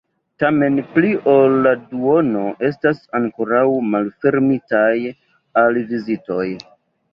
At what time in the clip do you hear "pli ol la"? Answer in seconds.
0.93-1.73